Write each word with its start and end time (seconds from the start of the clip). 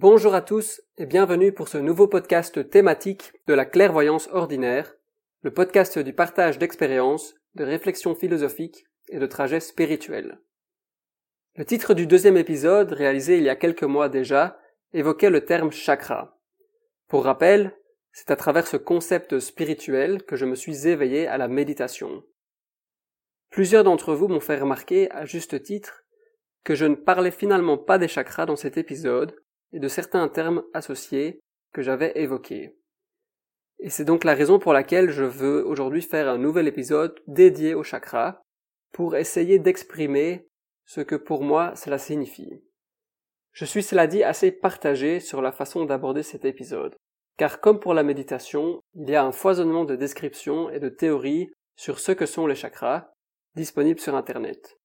Bonjour 0.00 0.32
à 0.36 0.42
tous 0.42 0.80
et 0.96 1.06
bienvenue 1.06 1.50
pour 1.50 1.66
ce 1.66 1.76
nouveau 1.76 2.06
podcast 2.06 2.70
thématique 2.70 3.32
de 3.48 3.54
la 3.54 3.64
clairvoyance 3.64 4.28
ordinaire, 4.30 4.94
le 5.42 5.52
podcast 5.52 5.98
du 5.98 6.12
partage 6.12 6.56
d'expériences, 6.56 7.34
de 7.56 7.64
réflexions 7.64 8.14
philosophiques 8.14 8.86
et 9.08 9.18
de 9.18 9.26
trajets 9.26 9.58
spirituels. 9.58 10.38
Le 11.56 11.64
titre 11.64 11.94
du 11.94 12.06
deuxième 12.06 12.36
épisode, 12.36 12.92
réalisé 12.92 13.38
il 13.38 13.42
y 13.42 13.48
a 13.48 13.56
quelques 13.56 13.82
mois 13.82 14.08
déjà, 14.08 14.60
évoquait 14.92 15.30
le 15.30 15.44
terme 15.44 15.72
chakra. 15.72 16.38
Pour 17.08 17.24
rappel, 17.24 17.76
c'est 18.12 18.30
à 18.30 18.36
travers 18.36 18.68
ce 18.68 18.76
concept 18.76 19.40
spirituel 19.40 20.22
que 20.22 20.36
je 20.36 20.44
me 20.44 20.54
suis 20.54 20.86
éveillé 20.86 21.26
à 21.26 21.38
la 21.38 21.48
méditation. 21.48 22.22
Plusieurs 23.50 23.82
d'entre 23.82 24.14
vous 24.14 24.28
m'ont 24.28 24.38
fait 24.38 24.60
remarquer, 24.60 25.10
à 25.10 25.24
juste 25.24 25.60
titre, 25.60 26.04
que 26.62 26.76
je 26.76 26.84
ne 26.84 26.94
parlais 26.94 27.32
finalement 27.32 27.78
pas 27.78 27.98
des 27.98 28.06
chakras 28.06 28.46
dans 28.46 28.54
cet 28.54 28.76
épisode, 28.76 29.34
et 29.72 29.80
de 29.80 29.88
certains 29.88 30.28
termes 30.28 30.62
associés 30.74 31.40
que 31.72 31.82
j'avais 31.82 32.12
évoqués. 32.16 32.76
Et 33.80 33.90
c'est 33.90 34.04
donc 34.04 34.24
la 34.24 34.34
raison 34.34 34.58
pour 34.58 34.72
laquelle 34.72 35.10
je 35.10 35.24
veux 35.24 35.64
aujourd'hui 35.64 36.02
faire 36.02 36.28
un 36.28 36.38
nouvel 36.38 36.66
épisode 36.66 37.20
dédié 37.26 37.74
au 37.74 37.82
chakra 37.82 38.42
pour 38.92 39.16
essayer 39.16 39.58
d'exprimer 39.58 40.48
ce 40.86 41.00
que 41.00 41.14
pour 41.14 41.44
moi 41.44 41.74
cela 41.76 41.98
signifie. 41.98 42.62
Je 43.52 43.64
suis 43.64 43.82
cela 43.82 44.06
dit 44.06 44.22
assez 44.22 44.50
partagé 44.50 45.20
sur 45.20 45.42
la 45.42 45.52
façon 45.52 45.84
d'aborder 45.84 46.22
cet 46.22 46.44
épisode, 46.44 46.96
car 47.36 47.60
comme 47.60 47.80
pour 47.80 47.94
la 47.94 48.02
méditation, 48.02 48.80
il 48.94 49.08
y 49.08 49.16
a 49.16 49.24
un 49.24 49.32
foisonnement 49.32 49.84
de 49.84 49.96
descriptions 49.96 50.70
et 50.70 50.80
de 50.80 50.88
théories 50.88 51.50
sur 51.76 52.00
ce 52.00 52.12
que 52.12 52.26
sont 52.26 52.46
les 52.46 52.54
chakras, 52.54 53.10
disponibles 53.54 54.00
sur 54.00 54.14
Internet. 54.14 54.78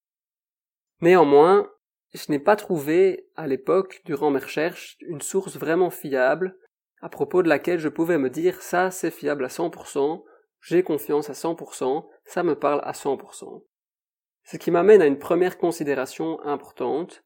Néanmoins, 1.00 1.68
je 2.14 2.30
n'ai 2.30 2.38
pas 2.38 2.56
trouvé, 2.56 3.28
à 3.36 3.46
l'époque, 3.46 4.00
durant 4.04 4.30
mes 4.30 4.40
recherches, 4.40 4.96
une 5.00 5.20
source 5.20 5.56
vraiment 5.56 5.90
fiable, 5.90 6.56
à 7.02 7.08
propos 7.08 7.42
de 7.42 7.48
laquelle 7.48 7.80
je 7.80 7.88
pouvais 7.88 8.18
me 8.18 8.30
dire 8.30 8.62
ça 8.62 8.90
c'est 8.90 9.10
fiable 9.10 9.44
à 9.44 9.48
100%, 9.48 10.24
j'ai 10.62 10.82
confiance 10.82 11.28
à 11.28 11.34
100%, 11.34 12.06
ça 12.24 12.42
me 12.42 12.54
parle 12.54 12.80
à 12.84 12.92
100%. 12.92 13.64
Ce 14.44 14.56
qui 14.56 14.70
m'amène 14.70 15.02
à 15.02 15.06
une 15.06 15.18
première 15.18 15.58
considération 15.58 16.40
importante. 16.42 17.22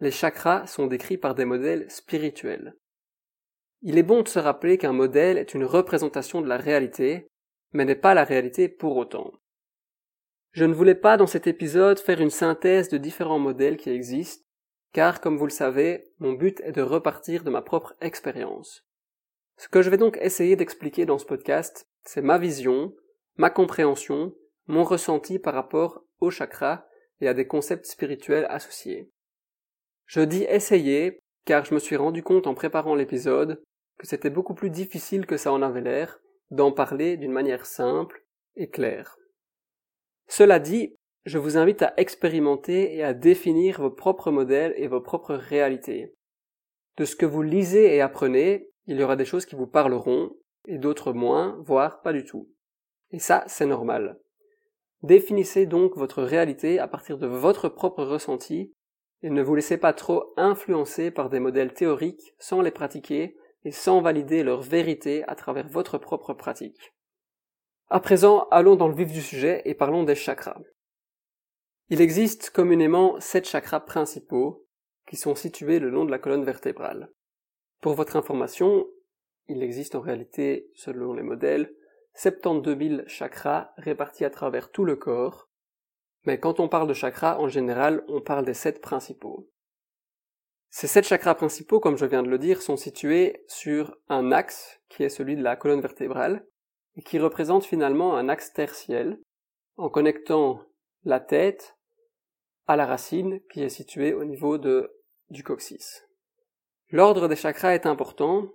Les 0.00 0.10
chakras 0.10 0.66
sont 0.66 0.86
décrits 0.86 1.16
par 1.16 1.34
des 1.34 1.44
modèles 1.44 1.90
spirituels. 1.90 2.76
Il 3.82 3.98
est 3.98 4.02
bon 4.02 4.22
de 4.22 4.28
se 4.28 4.38
rappeler 4.38 4.76
qu'un 4.76 4.92
modèle 4.92 5.38
est 5.38 5.54
une 5.54 5.64
représentation 5.64 6.42
de 6.42 6.48
la 6.48 6.56
réalité, 6.56 7.28
mais 7.72 7.84
n'est 7.84 7.94
pas 7.94 8.14
la 8.14 8.24
réalité 8.24 8.68
pour 8.68 8.96
autant. 8.96 9.32
Je 10.56 10.64
ne 10.64 10.72
voulais 10.72 10.94
pas 10.94 11.18
dans 11.18 11.26
cet 11.26 11.46
épisode 11.46 11.98
faire 11.98 12.18
une 12.18 12.30
synthèse 12.30 12.88
de 12.88 12.96
différents 12.96 13.38
modèles 13.38 13.76
qui 13.76 13.90
existent, 13.90 14.42
car 14.94 15.20
comme 15.20 15.36
vous 15.36 15.44
le 15.44 15.50
savez, 15.50 16.14
mon 16.18 16.32
but 16.32 16.62
est 16.62 16.72
de 16.72 16.80
repartir 16.80 17.44
de 17.44 17.50
ma 17.50 17.60
propre 17.60 17.94
expérience. 18.00 18.82
Ce 19.58 19.68
que 19.68 19.82
je 19.82 19.90
vais 19.90 19.98
donc 19.98 20.16
essayer 20.22 20.56
d'expliquer 20.56 21.04
dans 21.04 21.18
ce 21.18 21.26
podcast, 21.26 21.90
c'est 22.04 22.22
ma 22.22 22.38
vision, 22.38 22.94
ma 23.36 23.50
compréhension, 23.50 24.34
mon 24.66 24.82
ressenti 24.82 25.38
par 25.38 25.52
rapport 25.52 26.02
au 26.20 26.30
chakra 26.30 26.88
et 27.20 27.28
à 27.28 27.34
des 27.34 27.46
concepts 27.46 27.84
spirituels 27.84 28.46
associés. 28.48 29.10
Je 30.06 30.22
dis 30.22 30.44
essayer 30.44 31.18
car 31.44 31.66
je 31.66 31.74
me 31.74 31.80
suis 31.80 31.96
rendu 31.96 32.22
compte 32.22 32.46
en 32.46 32.54
préparant 32.54 32.94
l'épisode 32.94 33.62
que 33.98 34.06
c'était 34.06 34.30
beaucoup 34.30 34.54
plus 34.54 34.70
difficile 34.70 35.26
que 35.26 35.36
ça 35.36 35.52
en 35.52 35.60
avait 35.60 35.82
l'air 35.82 36.18
d'en 36.50 36.72
parler 36.72 37.18
d'une 37.18 37.32
manière 37.32 37.66
simple 37.66 38.24
et 38.56 38.70
claire. 38.70 39.18
Cela 40.28 40.58
dit, 40.58 40.94
je 41.24 41.38
vous 41.38 41.56
invite 41.56 41.82
à 41.82 41.94
expérimenter 41.96 42.96
et 42.96 43.02
à 43.02 43.14
définir 43.14 43.80
vos 43.80 43.90
propres 43.90 44.30
modèles 44.30 44.74
et 44.76 44.86
vos 44.86 45.00
propres 45.00 45.34
réalités. 45.34 46.14
De 46.96 47.04
ce 47.04 47.16
que 47.16 47.26
vous 47.26 47.42
lisez 47.42 47.94
et 47.94 48.00
apprenez, 48.00 48.70
il 48.86 48.98
y 48.98 49.02
aura 49.02 49.16
des 49.16 49.24
choses 49.24 49.46
qui 49.46 49.56
vous 49.56 49.66
parleront, 49.66 50.30
et 50.68 50.78
d'autres 50.78 51.12
moins, 51.12 51.60
voire 51.64 52.00
pas 52.02 52.12
du 52.12 52.24
tout. 52.24 52.48
Et 53.10 53.18
ça, 53.18 53.44
c'est 53.46 53.66
normal. 53.66 54.18
Définissez 55.02 55.66
donc 55.66 55.96
votre 55.96 56.22
réalité 56.22 56.78
à 56.78 56.88
partir 56.88 57.18
de 57.18 57.26
votre 57.26 57.68
propre 57.68 58.02
ressenti, 58.04 58.72
et 59.22 59.30
ne 59.30 59.42
vous 59.42 59.54
laissez 59.54 59.78
pas 59.78 59.92
trop 59.92 60.32
influencer 60.36 61.10
par 61.10 61.28
des 61.28 61.40
modèles 61.40 61.72
théoriques 61.72 62.34
sans 62.38 62.60
les 62.60 62.70
pratiquer 62.70 63.36
et 63.64 63.72
sans 63.72 64.00
valider 64.00 64.42
leur 64.42 64.62
vérité 64.62 65.24
à 65.26 65.34
travers 65.34 65.68
votre 65.68 65.98
propre 65.98 66.34
pratique. 66.34 66.95
À 67.88 68.00
présent, 68.00 68.48
allons 68.50 68.74
dans 68.74 68.88
le 68.88 68.96
vif 68.96 69.12
du 69.12 69.22
sujet 69.22 69.62
et 69.64 69.74
parlons 69.74 70.02
des 70.02 70.16
chakras. 70.16 70.60
Il 71.88 72.00
existe 72.00 72.50
communément 72.50 73.20
sept 73.20 73.46
chakras 73.46 73.78
principaux 73.78 74.66
qui 75.06 75.14
sont 75.16 75.36
situés 75.36 75.78
le 75.78 75.88
long 75.88 76.04
de 76.04 76.10
la 76.10 76.18
colonne 76.18 76.44
vertébrale. 76.44 77.12
Pour 77.80 77.94
votre 77.94 78.16
information, 78.16 78.88
il 79.46 79.62
existe 79.62 79.94
en 79.94 80.00
réalité, 80.00 80.68
selon 80.74 81.14
les 81.14 81.22
modèles, 81.22 81.72
72 82.16 82.76
000 82.76 83.02
chakras 83.06 83.72
répartis 83.76 84.24
à 84.24 84.30
travers 84.30 84.72
tout 84.72 84.84
le 84.84 84.96
corps, 84.96 85.48
mais 86.24 86.40
quand 86.40 86.58
on 86.58 86.68
parle 86.68 86.88
de 86.88 86.94
chakras, 86.94 87.38
en 87.38 87.46
général, 87.46 88.04
on 88.08 88.20
parle 88.20 88.44
des 88.44 88.54
sept 88.54 88.80
principaux. 88.80 89.48
Ces 90.70 90.88
sept 90.88 91.06
chakras 91.06 91.36
principaux, 91.36 91.78
comme 91.78 91.96
je 91.96 92.06
viens 92.06 92.24
de 92.24 92.28
le 92.28 92.38
dire, 92.38 92.62
sont 92.62 92.76
situés 92.76 93.44
sur 93.46 93.96
un 94.08 94.32
axe 94.32 94.80
qui 94.88 95.04
est 95.04 95.08
celui 95.08 95.36
de 95.36 95.42
la 95.42 95.54
colonne 95.54 95.80
vertébrale, 95.80 96.44
et 96.96 97.02
qui 97.02 97.18
représente 97.18 97.64
finalement 97.64 98.16
un 98.16 98.28
axe 98.28 98.52
tertiel 98.52 99.20
en 99.76 99.88
connectant 99.88 100.62
la 101.04 101.20
tête 101.20 101.76
à 102.66 102.76
la 102.76 102.86
racine 102.86 103.40
qui 103.52 103.62
est 103.62 103.68
située 103.68 104.14
au 104.14 104.24
niveau 104.24 104.58
de, 104.58 104.92
du 105.30 105.42
coccyx. 105.42 106.06
L'ordre 106.90 107.28
des 107.28 107.36
chakras 107.36 107.74
est 107.74 107.86
important, 107.86 108.48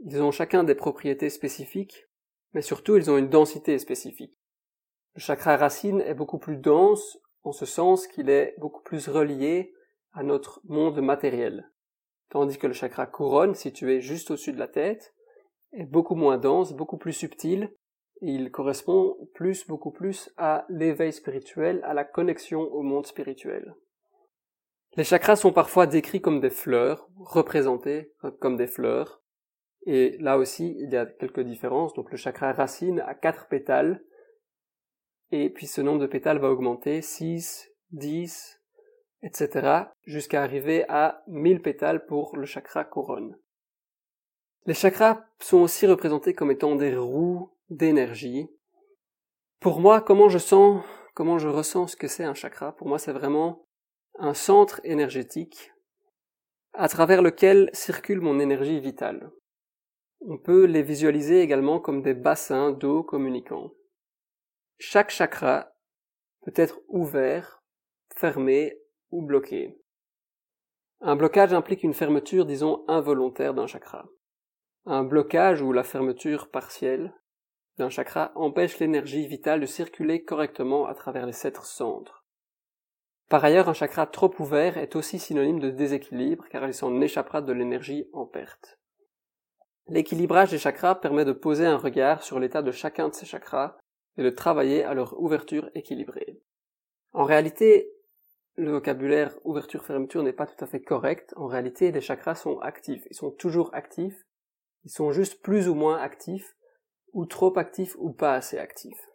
ils 0.00 0.20
ont 0.20 0.30
chacun 0.30 0.64
des 0.64 0.74
propriétés 0.74 1.30
spécifiques, 1.30 2.06
mais 2.52 2.62
surtout 2.62 2.96
ils 2.96 3.10
ont 3.10 3.18
une 3.18 3.30
densité 3.30 3.78
spécifique. 3.78 4.36
Le 5.14 5.20
chakra 5.20 5.56
racine 5.56 6.00
est 6.00 6.14
beaucoup 6.14 6.38
plus 6.38 6.56
dense 6.56 7.18
en 7.44 7.52
ce 7.52 7.66
sens 7.66 8.06
qu'il 8.06 8.30
est 8.30 8.54
beaucoup 8.58 8.82
plus 8.82 9.08
relié 9.08 9.74
à 10.12 10.22
notre 10.22 10.60
monde 10.64 11.00
matériel, 11.00 11.70
tandis 12.30 12.58
que 12.58 12.66
le 12.66 12.72
chakra 12.72 13.06
couronne, 13.06 13.54
situé 13.54 14.00
juste 14.00 14.30
au-dessus 14.30 14.52
de 14.52 14.58
la 14.58 14.68
tête, 14.68 15.14
est 15.72 15.86
beaucoup 15.86 16.14
moins 16.14 16.38
dense, 16.38 16.72
beaucoup 16.72 16.98
plus 16.98 17.12
subtil, 17.12 17.72
il 18.20 18.50
correspond 18.50 19.16
plus, 19.34 19.66
beaucoup 19.66 19.90
plus 19.90 20.32
à 20.36 20.64
l'éveil 20.68 21.12
spirituel, 21.12 21.80
à 21.84 21.92
la 21.92 22.04
connexion 22.04 22.60
au 22.60 22.82
monde 22.82 23.06
spirituel. 23.06 23.74
Les 24.96 25.04
chakras 25.04 25.36
sont 25.36 25.52
parfois 25.52 25.86
décrits 25.86 26.20
comme 26.20 26.40
des 26.40 26.50
fleurs, 26.50 27.08
représentés 27.16 28.12
comme 28.40 28.56
des 28.56 28.66
fleurs, 28.66 29.22
et 29.86 30.16
là 30.18 30.38
aussi 30.38 30.76
il 30.78 30.90
y 30.92 30.96
a 30.96 31.06
quelques 31.06 31.40
différences, 31.40 31.94
donc 31.94 32.10
le 32.10 32.16
chakra 32.16 32.52
racine 32.52 33.00
a 33.00 33.14
quatre 33.14 33.48
pétales, 33.48 34.04
et 35.30 35.50
puis 35.50 35.66
ce 35.66 35.80
nombre 35.80 36.00
de 36.00 36.06
pétales 36.06 36.38
va 36.38 36.50
augmenter, 36.50 37.00
6, 37.00 37.70
10, 37.90 38.60
etc., 39.22 39.84
jusqu'à 40.04 40.42
arriver 40.42 40.84
à 40.88 41.24
1000 41.26 41.62
pétales 41.62 42.06
pour 42.06 42.36
le 42.36 42.44
chakra 42.44 42.84
couronne. 42.84 43.36
Les 44.64 44.74
chakras 44.74 45.24
sont 45.40 45.58
aussi 45.58 45.88
représentés 45.88 46.34
comme 46.34 46.52
étant 46.52 46.76
des 46.76 46.96
roues 46.96 47.50
d'énergie. 47.68 48.48
Pour 49.58 49.80
moi, 49.80 50.00
comment 50.00 50.28
je 50.28 50.38
sens, 50.38 50.84
comment 51.14 51.38
je 51.38 51.48
ressens 51.48 51.88
ce 51.88 51.96
que 51.96 52.06
c'est 52.06 52.22
un 52.22 52.34
chakra, 52.34 52.70
pour 52.76 52.86
moi 52.86 52.98
c'est 52.98 53.12
vraiment 53.12 53.66
un 54.18 54.34
centre 54.34 54.80
énergétique 54.84 55.72
à 56.74 56.88
travers 56.88 57.22
lequel 57.22 57.70
circule 57.72 58.20
mon 58.20 58.38
énergie 58.38 58.78
vitale. 58.78 59.30
On 60.20 60.38
peut 60.38 60.64
les 60.64 60.82
visualiser 60.82 61.40
également 61.40 61.80
comme 61.80 62.02
des 62.02 62.14
bassins 62.14 62.70
d'eau 62.70 63.02
communicants. 63.02 63.72
Chaque 64.78 65.10
chakra 65.10 65.72
peut 66.44 66.52
être 66.54 66.80
ouvert, 66.86 67.62
fermé 68.16 68.78
ou 69.10 69.22
bloqué. 69.22 69.76
Un 71.00 71.16
blocage 71.16 71.52
implique 71.52 71.82
une 71.82 71.94
fermeture, 71.94 72.46
disons, 72.46 72.84
involontaire 72.86 73.54
d'un 73.54 73.66
chakra. 73.66 74.06
Un 74.84 75.04
blocage 75.04 75.62
ou 75.62 75.72
la 75.72 75.84
fermeture 75.84 76.50
partielle 76.50 77.14
d'un 77.78 77.88
chakra 77.88 78.32
empêche 78.34 78.80
l'énergie 78.80 79.28
vitale 79.28 79.60
de 79.60 79.66
circuler 79.66 80.24
correctement 80.24 80.86
à 80.86 80.94
travers 80.94 81.24
les 81.24 81.32
sept 81.32 81.56
centres. 81.58 82.24
Par 83.28 83.44
ailleurs, 83.44 83.68
un 83.68 83.74
chakra 83.74 84.06
trop 84.06 84.32
ouvert 84.40 84.76
est 84.76 84.96
aussi 84.96 85.20
synonyme 85.20 85.60
de 85.60 85.70
déséquilibre 85.70 86.46
car 86.50 86.66
il 86.66 86.74
s'en 86.74 87.00
échappera 87.00 87.42
de 87.42 87.52
l'énergie 87.52 88.08
en 88.12 88.26
perte. 88.26 88.80
L'équilibrage 89.86 90.50
des 90.50 90.58
chakras 90.58 90.96
permet 90.96 91.24
de 91.24 91.32
poser 91.32 91.64
un 91.64 91.76
regard 91.76 92.24
sur 92.24 92.40
l'état 92.40 92.62
de 92.62 92.72
chacun 92.72 93.08
de 93.08 93.14
ces 93.14 93.24
chakras 93.24 93.78
et 94.16 94.22
de 94.24 94.30
travailler 94.30 94.82
à 94.82 94.94
leur 94.94 95.18
ouverture 95.20 95.70
équilibrée. 95.74 96.40
En 97.12 97.24
réalité, 97.24 97.92
le 98.56 98.72
vocabulaire 98.72 99.38
ouverture-fermeture 99.44 100.24
n'est 100.24 100.32
pas 100.32 100.46
tout 100.46 100.62
à 100.62 100.66
fait 100.66 100.82
correct. 100.82 101.32
En 101.36 101.46
réalité, 101.46 101.92
les 101.92 102.00
chakras 102.00 102.34
sont 102.34 102.58
actifs. 102.58 103.06
Ils 103.10 103.16
sont 103.16 103.30
toujours 103.30 103.70
actifs 103.74 104.26
ils 104.84 104.90
sont 104.90 105.12
juste 105.12 105.42
plus 105.42 105.68
ou 105.68 105.74
moins 105.74 105.98
actifs, 105.98 106.56
ou 107.12 107.26
trop 107.26 107.56
actifs 107.58 107.94
ou 107.98 108.10
pas 108.10 108.34
assez 108.34 108.58
actifs. 108.58 109.08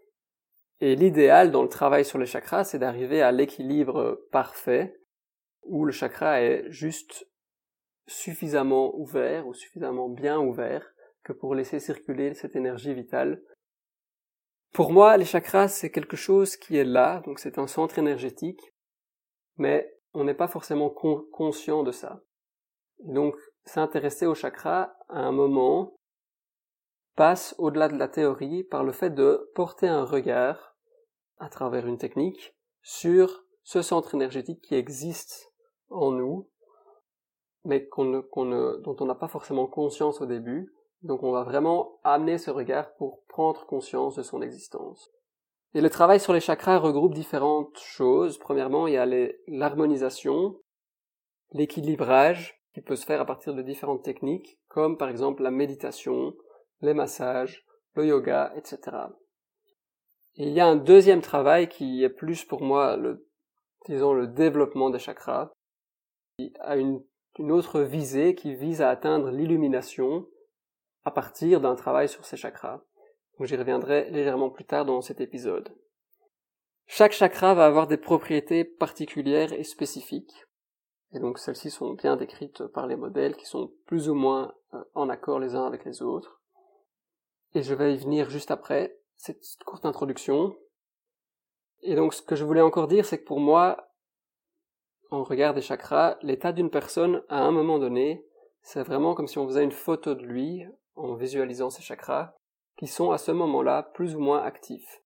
Et 0.80 0.96
l'idéal 0.96 1.52
dans 1.52 1.64
le 1.64 1.69
travail 1.69 2.06
sur 2.06 2.19
les 2.19 2.25
chakras, 2.25 2.64
c'est 2.64 2.80
d'arriver 2.80 3.22
à 3.22 3.31
l'équilibre 3.31 4.22
parfait, 4.31 5.00
où 5.64 5.86
le 5.86 5.92
chakra 5.92 6.42
est 6.42 6.69
juste 6.69 7.28
suffisamment 8.06 8.96
ouvert 8.96 9.48
ou 9.48 9.54
suffisamment 9.54 10.08
bien 10.08 10.40
ouvert 10.40 10.94
que 11.24 11.34
pour 11.34 11.56
laisser 11.56 11.80
circuler 11.80 12.34
cette 12.36 12.56
énergie 12.56 12.94
vitale. 12.94 13.42
Pour 14.74 14.94
moi, 14.94 15.18
les 15.18 15.25
chakras, 15.25 15.68
c'est 15.68 15.92
quelque 15.92 16.16
chose 16.16 16.56
qui 16.56 16.78
est 16.78 16.86
là, 16.86 17.22
donc 17.25 17.40
c'est 17.40 17.58
un 17.58 17.68
centre 17.68 17.98
énergétique, 18.00 18.62
mais 19.58 19.92
on 20.13 20.24
n'est 20.24 20.36
pas 20.36 20.48
forcément 20.48 20.90
conscient 20.90 21.84
de 21.84 21.92
ça. 21.92 22.22
donc, 23.00 23.36
s'intéresser 23.68 24.25
aux 24.25 24.36
chakras 24.36 24.96
à 25.10 25.19
un 25.19 25.31
moment 25.31 25.94
passe 27.16 27.56
au-delà 27.58 27.88
de 27.90 27.98
la 27.98 28.08
théorie 28.08 28.64
par 28.64 28.84
le 28.84 28.92
fait 28.92 29.10
de 29.10 29.52
porter 29.56 29.88
un 29.88 30.06
regard 30.06 30.75
à 31.40 31.50
travers 31.50 31.88
une 31.88 31.98
technique 31.98 32.56
sur 32.81 33.44
ce 33.64 33.81
centre 33.81 34.16
énergétique 34.16 34.62
qui 34.62 34.75
existe 34.75 35.52
en 35.90 36.12
nous, 36.12 36.50
mais 37.66 37.90
dont 37.98 38.96
on 39.00 39.06
n'a 39.06 39.16
pas 39.16 39.28
forcément 39.28 39.68
conscience 39.68 40.22
au 40.22 40.25
début. 40.25 40.74
Donc 41.02 41.24
on 41.24 41.31
va 41.31 41.44
vraiment 41.44 42.00
amener 42.04 42.38
ce 42.38 42.50
regard 42.50 42.94
pour 42.96 43.24
prendre 43.28 43.66
conscience 43.66 44.16
de 44.16 44.24
son 44.24 44.42
existence. 44.42 45.12
Et 45.74 45.81
le 45.81 45.90
travail 45.90 46.20
sur 46.20 46.34
les 46.34 46.40
chakras 46.40 46.80
regroupe 46.80 47.13
différentes 47.13 47.78
choses. 47.78 48.38
Premièrement, 48.38 48.88
il 48.88 48.94
y 48.94 48.98
a 48.98 49.06
l'harmonisation, 49.48 50.56
l'équilibrage, 51.52 52.56
qui 52.77 52.83
peut 52.83 52.95
se 52.95 53.07
faire 53.07 53.21
à 53.21 53.25
partir 53.25 53.56
de 53.56 53.63
différentes 53.63 54.03
techniques, 54.03 54.59
comme 54.68 55.00
par 55.00 55.09
exemple 55.09 55.41
la 55.41 55.50
méditation, 55.50 56.35
les 56.81 56.94
massages, 56.94 57.65
le 57.95 58.06
yoga, 58.06 58.53
etc. 58.56 58.97
Et 60.35 60.44
il 60.44 60.53
y 60.53 60.59
a 60.59 60.68
un 60.68 60.75
deuxième 60.75 61.21
travail 61.21 61.69
qui 61.69 62.03
est 62.03 62.09
plus 62.09 62.45
pour 62.45 62.62
moi 62.62 62.95
le, 62.95 63.27
disons, 63.89 64.13
le 64.13 64.27
développement 64.27 64.91
des 64.91 65.00
chakras, 65.00 65.51
qui 66.38 66.53
a 66.59 66.77
une, 66.77 67.03
une 67.39 67.51
autre 67.51 67.81
visée 67.81 68.35
qui 68.35 68.53
vise 68.53 68.83
à 68.83 68.91
atteindre 68.91 69.31
l'illumination 69.31 70.27
à 71.03 71.09
partir 71.09 71.59
d'un 71.62 71.74
travail 71.74 72.07
sur 72.07 72.25
ces 72.25 72.38
chakras. 72.38 72.83
J'y 73.39 73.56
reviendrai 73.56 74.12
légèrement 74.12 74.51
plus 74.51 74.65
tard 74.65 74.85
dans 74.85 75.01
cet 75.01 75.19
épisode. 75.19 75.75
Chaque 76.85 77.13
chakra 77.13 77.56
va 77.56 77.65
avoir 77.65 77.88
des 77.88 77.97
propriétés 77.97 78.65
particulières 78.65 79.51
et 79.51 79.63
spécifiques. 79.63 80.47
Et 81.13 81.19
donc 81.19 81.39
celles-ci 81.39 81.69
sont 81.69 81.94
bien 81.94 82.18
décrites 82.18 82.65
par 82.68 82.88
les 82.88 82.95
modèles 82.95 83.36
qui 83.36 83.45
sont 83.45 83.71
plus 83.86 84.09
ou 84.09 84.13
moins 84.13 84.54
euh, 84.74 84.83
en 84.94 85.09
accord 85.09 85.39
les 85.39 85.56
uns 85.56 85.65
avec 85.65 85.86
les 85.86 86.01
autres. 86.01 86.42
Et 87.54 87.62
je 87.62 87.74
vais 87.74 87.94
y 87.94 87.98
venir 87.98 88.30
juste 88.30 88.51
après 88.51 89.00
cette 89.15 89.42
courte 89.65 89.86
introduction. 89.86 90.56
Et 91.81 91.95
donc 91.95 92.13
ce 92.13 92.21
que 92.21 92.36
je 92.36 92.44
voulais 92.44 92.62
encore 92.62 92.88
dire, 92.88 93.06
c'est 93.06 93.19
que 93.19 93.25
pour 93.25 93.39
moi, 93.39 93.89
en 95.09 95.24
regard 95.24 95.54
des 95.54 95.62
chakras, 95.62 96.18
l'état 96.21 96.51
d'une 96.51 96.69
personne 96.69 97.24
à 97.30 97.39
un 97.39 97.51
moment 97.51 97.80
donné, 97.80 98.25
c'est 98.62 98.83
vraiment 98.83 99.15
comme 99.15 99.27
si 99.27 99.38
on 99.38 99.48
faisait 99.48 99.63
une 99.63 99.71
photo 99.71 100.13
de 100.13 100.25
lui 100.25 100.65
en 100.95 101.15
visualisant 101.15 101.69
ses 101.69 101.81
chakras 101.81 102.33
qui 102.77 102.88
sont 102.88 103.12
à 103.12 103.18
ce 103.18 103.31
moment-là 103.31 103.83
plus 103.83 104.15
ou 104.15 104.19
moins 104.19 104.44
actifs. 104.44 105.01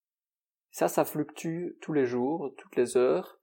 Ça, 0.71 0.88
ça 0.88 1.06
fluctue 1.06 1.77
tous 1.81 1.94
les 1.94 2.06
jours, 2.06 2.51
toutes 2.57 2.75
les 2.75 2.97
heures, 2.97 3.39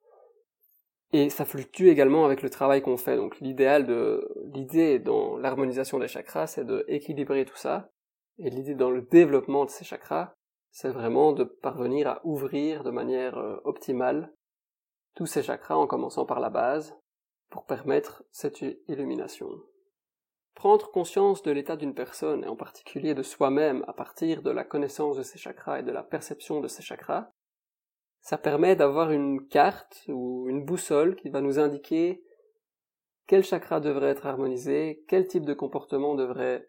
et 1.12 1.30
ça 1.30 1.44
fluctue 1.44 1.88
également 1.88 2.24
avec 2.24 2.42
le 2.42 2.50
travail 2.50 2.82
qu'on 2.82 2.96
fait. 2.96 3.16
Donc 3.16 3.40
l'idéal 3.40 3.86
de, 3.86 4.28
l'idée 4.52 4.98
dans 4.98 5.36
l'harmonisation 5.36 5.98
des 5.98 6.08
chakras, 6.08 6.46
c'est 6.46 6.64
de 6.64 6.84
équilibrer 6.88 7.44
tout 7.44 7.56
ça, 7.56 7.90
et 8.38 8.50
l'idée 8.50 8.74
dans 8.74 8.90
le 8.90 9.02
développement 9.02 9.64
de 9.64 9.70
ces 9.70 9.84
chakras, 9.84 10.34
c'est 10.70 10.90
vraiment 10.90 11.32
de 11.32 11.44
parvenir 11.44 12.08
à 12.08 12.20
ouvrir 12.24 12.84
de 12.84 12.90
manière 12.90 13.38
euh, 13.38 13.56
optimale 13.64 14.32
tous 15.14 15.26
ces 15.26 15.42
chakras 15.42 15.76
en 15.76 15.86
commençant 15.86 16.26
par 16.26 16.38
la 16.38 16.50
base, 16.50 16.94
pour 17.50 17.64
permettre 17.64 18.22
cette 18.30 18.62
illumination. 18.86 19.48
Prendre 20.54 20.90
conscience 20.90 21.42
de 21.42 21.50
l'état 21.50 21.76
d'une 21.76 21.94
personne, 21.94 22.44
et 22.44 22.48
en 22.48 22.56
particulier 22.56 23.14
de 23.14 23.22
soi-même, 23.22 23.84
à 23.88 23.92
partir 23.92 24.42
de 24.42 24.50
la 24.50 24.64
connaissance 24.64 25.16
de 25.16 25.22
ses 25.22 25.38
chakras 25.38 25.80
et 25.80 25.82
de 25.82 25.90
la 25.90 26.02
perception 26.02 26.60
de 26.60 26.68
ses 26.68 26.82
chakras, 26.82 27.30
ça 28.20 28.38
permet 28.38 28.76
d'avoir 28.76 29.10
une 29.10 29.46
carte 29.48 30.04
ou 30.08 30.48
une 30.48 30.64
boussole 30.64 31.16
qui 31.16 31.30
va 31.30 31.40
nous 31.40 31.58
indiquer 31.58 32.22
quel 33.26 33.44
chakra 33.44 33.80
devrait 33.80 34.10
être 34.10 34.26
harmonisé, 34.26 35.04
quel 35.08 35.26
type 35.26 35.44
de 35.44 35.54
comportement 35.54 36.14
devrait 36.14 36.68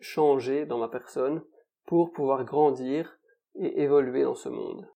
changer 0.00 0.66
dans 0.66 0.78
ma 0.78 0.88
personne 0.88 1.42
pour 1.86 2.12
pouvoir 2.12 2.44
grandir 2.44 3.18
et 3.54 3.82
évoluer 3.82 4.22
dans 4.22 4.34
ce 4.34 4.48
monde. 4.48 4.86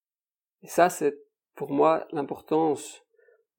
Et 0.62 0.68
ça, 0.68 0.90
c'est 0.90 1.18
pour 1.54 1.72
moi 1.72 2.06
l'importance 2.12 3.02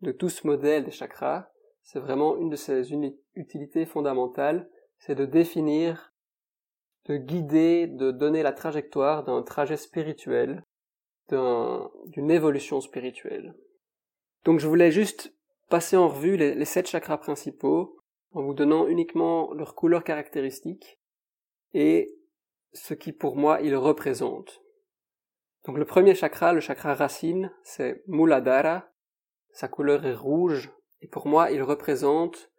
de 0.02 0.12
tout 0.12 0.30
ce 0.30 0.46
modèle 0.46 0.84
des 0.84 0.92
chakras, 0.92 1.50
c'est 1.82 2.00
vraiment 2.00 2.38
une 2.38 2.50
de 2.50 2.56
ses 2.56 2.94
utilités 3.36 3.86
fondamentales, 3.86 4.70
c'est 5.00 5.16
de 5.16 5.26
définir, 5.26 6.14
de 7.06 7.18
guider, 7.18 7.88
de 7.88 8.12
donner 8.12 8.44
la 8.44 8.54
trajectoire 8.54 9.24
d'un 9.24 9.42
trajet 9.42 9.78
spirituel, 9.78 10.64
d'une 11.30 12.32
évolution 12.32 12.82
spirituelle. 12.82 13.56
Donc 14.46 14.60
je 14.60 14.68
voulais 14.68 14.92
juste 14.92 15.34
passer 15.70 15.98
en 15.98 16.10
revue 16.10 16.38
les, 16.38 16.66
sept 16.66 16.88
chakras 16.88 17.18
principaux 17.18 17.98
en 18.32 18.44
vous 18.44 18.54
donnant 18.54 18.88
uniquement 18.88 19.54
leurs 19.54 19.76
couleurs 19.76 20.04
caractéristiques 20.04 21.00
et 21.74 22.14
ce 22.74 22.94
qui 22.94 23.14
pour 23.14 23.36
moi 23.36 23.62
ils 23.62 23.76
représentent. 23.76 24.62
Donc 25.66 25.78
le 25.78 25.86
premier 25.86 26.14
chakra, 26.14 26.52
le 26.52 26.60
chakra 26.60 26.94
racine, 26.94 27.52
c'est 27.64 28.04
Muladhara. 28.08 28.90
Sa 29.52 29.68
couleur 29.68 30.06
est 30.06 30.16
rouge 30.16 30.72
et 31.02 31.08
pour 31.08 31.28
moi, 31.28 31.52
il 31.52 31.62
représente 31.62 32.50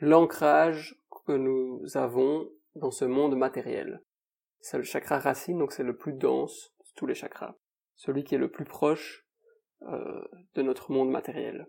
l'ancrage 0.00 0.96
que 1.26 1.32
nous 1.32 1.80
avons 1.94 2.50
dans 2.74 2.90
ce 2.90 3.04
monde 3.04 3.36
matériel. 3.36 4.02
C'est 4.60 4.76
le 4.76 4.84
chakra 4.84 5.18
racine, 5.18 5.58
donc 5.58 5.72
c'est 5.72 5.82
le 5.82 5.96
plus 5.96 6.12
dense 6.12 6.74
de 6.80 6.90
tous 6.94 7.06
les 7.06 7.14
chakras. 7.14 7.54
Celui 7.96 8.24
qui 8.24 8.34
est 8.34 8.38
le 8.38 8.50
plus 8.50 8.64
proche 8.64 9.26
euh, 9.82 10.24
de 10.54 10.62
notre 10.62 10.92
monde 10.92 11.10
matériel. 11.10 11.66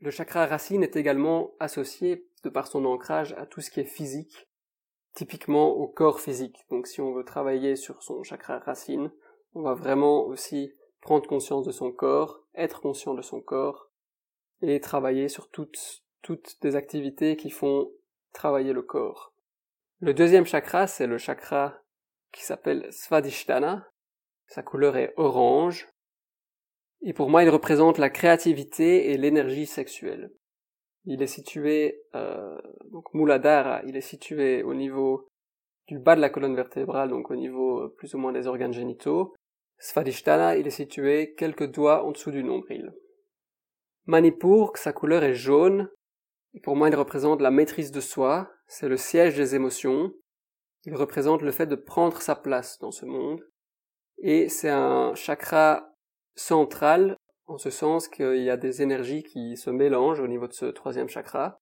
Le 0.00 0.10
chakra 0.10 0.46
racine 0.46 0.82
est 0.82 0.96
également 0.96 1.54
associé, 1.58 2.26
de 2.44 2.50
par 2.50 2.68
son 2.68 2.84
ancrage, 2.84 3.32
à 3.34 3.46
tout 3.46 3.60
ce 3.60 3.70
qui 3.70 3.80
est 3.80 3.84
physique, 3.84 4.48
typiquement 5.14 5.70
au 5.70 5.88
corps 5.88 6.20
physique. 6.20 6.64
Donc 6.70 6.86
si 6.86 7.00
on 7.00 7.12
veut 7.12 7.24
travailler 7.24 7.74
sur 7.74 8.02
son 8.02 8.22
chakra 8.22 8.60
racine, 8.60 9.10
on 9.54 9.62
va 9.62 9.74
vraiment 9.74 10.24
aussi 10.26 10.72
prendre 11.00 11.28
conscience 11.28 11.66
de 11.66 11.72
son 11.72 11.90
corps, 11.90 12.44
être 12.54 12.80
conscient 12.80 13.14
de 13.14 13.22
son 13.22 13.40
corps, 13.40 13.90
et 14.62 14.80
travailler 14.80 15.28
sur 15.28 15.50
toutes, 15.50 16.04
toutes 16.22 16.60
des 16.62 16.76
activités 16.76 17.36
qui 17.36 17.50
font 17.50 17.90
travailler 18.32 18.72
le 18.72 18.82
corps. 18.82 19.34
Le 20.00 20.14
deuxième 20.14 20.46
chakra, 20.46 20.86
c'est 20.86 21.06
le 21.06 21.18
chakra 21.18 21.80
qui 22.32 22.44
s'appelle 22.44 22.86
Svadhisthana. 22.92 23.88
Sa 24.48 24.62
couleur 24.62 24.96
est 24.96 25.12
orange. 25.16 25.88
Et 27.02 27.12
pour 27.12 27.30
moi, 27.30 27.44
il 27.44 27.50
représente 27.50 27.98
la 27.98 28.10
créativité 28.10 29.12
et 29.12 29.16
l'énergie 29.16 29.66
sexuelle. 29.66 30.32
Il 31.04 31.22
est 31.22 31.28
situé, 31.28 32.02
euh, 32.14 32.58
donc 32.90 33.12
Muladhara, 33.14 33.82
il 33.86 33.96
est 33.96 34.00
situé 34.00 34.62
au 34.62 34.74
niveau 34.74 35.28
du 35.86 35.98
bas 35.98 36.16
de 36.16 36.20
la 36.20 36.28
colonne 36.28 36.56
vertébrale, 36.56 37.10
donc 37.10 37.30
au 37.30 37.36
niveau 37.36 37.80
euh, 37.80 37.94
plus 37.96 38.14
ou 38.14 38.18
moins 38.18 38.32
des 38.32 38.46
organes 38.46 38.72
génitaux. 38.72 39.34
Svadhisthana, 39.78 40.56
il 40.56 40.66
est 40.66 40.70
situé 40.70 41.34
quelques 41.34 41.70
doigts 41.70 42.04
en 42.04 42.10
dessous 42.10 42.30
du 42.30 42.42
nombril. 42.42 42.92
Manipur, 44.06 44.76
sa 44.76 44.92
couleur 44.92 45.22
est 45.22 45.34
jaune, 45.34 45.88
et 46.54 46.60
pour 46.60 46.76
moi 46.76 46.88
il 46.88 46.96
représente 46.96 47.40
la 47.40 47.50
maîtrise 47.50 47.92
de 47.92 48.00
soi, 48.00 48.50
c'est 48.66 48.88
le 48.88 48.96
siège 48.96 49.36
des 49.36 49.54
émotions, 49.54 50.12
il 50.84 50.94
représente 50.94 51.42
le 51.42 51.52
fait 51.52 51.66
de 51.66 51.76
prendre 51.76 52.20
sa 52.20 52.34
place 52.34 52.78
dans 52.80 52.90
ce 52.90 53.06
monde, 53.06 53.47
et 54.18 54.48
c'est 54.48 54.70
un 54.70 55.14
chakra 55.14 55.92
central, 56.34 57.16
en 57.46 57.58
ce 57.58 57.70
sens 57.70 58.08
qu'il 58.08 58.42
y 58.42 58.50
a 58.50 58.56
des 58.56 58.82
énergies 58.82 59.22
qui 59.22 59.56
se 59.56 59.70
mélangent 59.70 60.20
au 60.20 60.28
niveau 60.28 60.46
de 60.46 60.52
ce 60.52 60.66
troisième 60.66 61.08
chakra, 61.08 61.60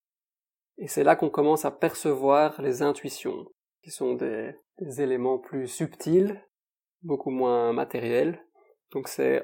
et 0.79 0.89
c'est 0.89 1.05
là 1.05 1.17
qu'on 1.17 1.31
commence 1.31 1.65
à 1.65 1.71
percevoir 1.71 2.61
les 2.61 2.83
intuitions, 2.83 3.47
qui 3.83 3.91
sont 3.91 4.15
des, 4.15 4.55
éléments 4.99 5.39
plus 5.39 5.69
subtils, 5.69 6.43
beaucoup 7.03 7.31
moins 7.31 7.73
matériels, 7.73 8.45
donc 8.93 9.09
c'est 9.09 9.43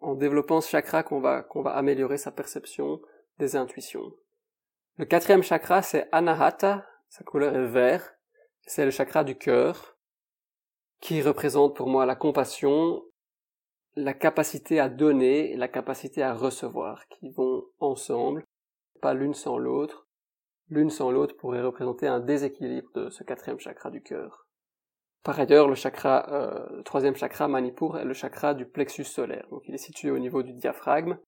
en 0.00 0.14
développant 0.14 0.60
ce 0.60 0.68
chakra 0.70 1.02
qu'on 1.02 1.20
va, 1.20 1.42
qu'on 1.42 1.62
va 1.62 1.72
améliorer 1.72 2.18
sa 2.18 2.30
perception 2.30 3.00
des 3.38 3.56
intuitions. 3.56 4.12
Le 4.96 5.04
quatrième 5.04 5.42
chakra, 5.42 5.82
c'est 5.82 6.08
Anahata, 6.12 6.86
sa 7.08 7.24
couleur 7.24 7.56
est 7.56 7.66
vert, 7.66 8.14
c'est 8.62 8.84
le 8.84 8.90
chakra 8.90 9.24
du 9.24 9.36
cœur, 9.36 9.97
qui 11.00 11.22
représente 11.22 11.76
pour 11.76 11.88
moi 11.88 12.06
la 12.06 12.16
compassion, 12.16 13.02
la 13.96 14.14
capacité 14.14 14.80
à 14.80 14.88
donner 14.88 15.52
et 15.52 15.56
la 15.56 15.68
capacité 15.68 16.22
à 16.22 16.34
recevoir, 16.34 17.06
qui 17.08 17.30
vont 17.30 17.64
ensemble, 17.78 18.44
pas 19.00 19.14
l'une 19.14 19.34
sans 19.34 19.58
l'autre. 19.58 20.06
L'une 20.70 20.90
sans 20.90 21.10
l'autre 21.10 21.36
pourrait 21.36 21.62
représenter 21.62 22.06
un 22.06 22.20
déséquilibre 22.20 22.90
de 22.94 23.10
ce 23.10 23.24
quatrième 23.24 23.58
chakra 23.58 23.90
du 23.90 24.02
cœur. 24.02 24.46
Par 25.22 25.38
ailleurs, 25.40 25.68
le 25.68 25.74
chakra, 25.74 26.26
euh, 26.30 26.76
le 26.76 26.82
troisième 26.82 27.16
chakra, 27.16 27.48
Manipur, 27.48 27.98
est 27.98 28.04
le 28.04 28.12
chakra 28.12 28.54
du 28.54 28.66
plexus 28.66 29.04
solaire. 29.04 29.46
Donc 29.50 29.62
il 29.66 29.74
est 29.74 29.78
situé 29.78 30.10
au 30.10 30.18
niveau 30.18 30.42
du 30.42 30.52
diaphragme, 30.52 31.18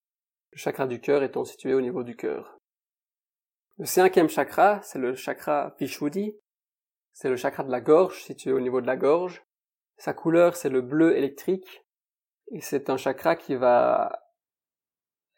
le 0.52 0.58
chakra 0.58 0.86
du 0.86 1.00
cœur 1.00 1.22
étant 1.22 1.44
situé 1.44 1.74
au 1.74 1.80
niveau 1.80 2.02
du 2.02 2.16
cœur. 2.16 2.58
Le 3.78 3.86
cinquième 3.86 4.28
chakra, 4.28 4.82
c'est 4.82 4.98
le 4.98 5.14
chakra 5.14 5.74
Vishuddhi. 5.78 6.36
C'est 7.12 7.28
le 7.28 7.36
chakra 7.36 7.64
de 7.64 7.70
la 7.70 7.80
gorge, 7.80 8.22
situé 8.22 8.52
au 8.52 8.60
niveau 8.60 8.80
de 8.80 8.86
la 8.86 8.96
gorge. 8.96 9.42
Sa 10.00 10.14
couleur, 10.14 10.56
c'est 10.56 10.70
le 10.70 10.80
bleu 10.80 11.14
électrique. 11.14 11.84
Et 12.52 12.62
c'est 12.62 12.88
un 12.88 12.96
chakra 12.96 13.36
qui 13.36 13.54
va 13.54 14.24